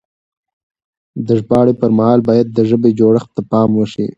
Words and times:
د 1.25 1.27
ژباړې 1.39 1.73
پر 1.81 1.89
مهال 1.97 2.19
بايد 2.27 2.47
د 2.51 2.59
ژبې 2.69 2.89
جوړښت 2.99 3.29
ته 3.35 3.41
پام 3.51 3.69
وشي. 3.75 4.05